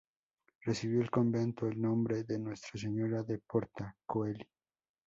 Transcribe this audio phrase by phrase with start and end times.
[0.61, 4.49] Recibió el convento el nombre de Nuestra Señora de Porta Coeli.